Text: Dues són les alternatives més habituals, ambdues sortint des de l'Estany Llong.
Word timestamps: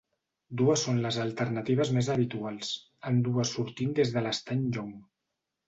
Dues 0.61 0.85
són 0.87 1.01
les 1.03 1.19
alternatives 1.23 1.91
més 1.99 2.09
habituals, 2.15 2.73
ambdues 3.13 3.55
sortint 3.59 3.95
des 4.03 4.17
de 4.17 4.27
l'Estany 4.27 4.69
Llong. 4.75 4.93